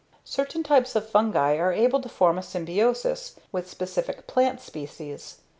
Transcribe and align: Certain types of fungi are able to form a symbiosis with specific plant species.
Certain 0.25 0.63
types 0.63 0.95
of 0.95 1.07
fungi 1.07 1.57
are 1.59 1.71
able 1.71 2.01
to 2.01 2.09
form 2.09 2.39
a 2.39 2.41
symbiosis 2.41 3.35
with 3.51 3.69
specific 3.69 4.25
plant 4.25 4.59
species. 4.59 5.37